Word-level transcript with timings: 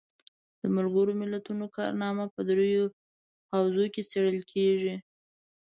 د 0.59 0.61
ملګرو 0.75 1.13
ملتونو 1.21 1.65
کارنامه 1.77 2.25
په 2.35 2.41
دریو 2.49 2.85
حوزو 3.51 3.85
کې 3.93 4.01
څیړل 4.09 4.37
کیږي. 4.53 4.95